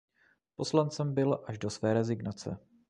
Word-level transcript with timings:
Poslancem 0.55 1.13
byl 1.13 1.43
až 1.47 1.57
do 1.57 1.69
své 1.69 1.93
rezignace. 1.93 2.57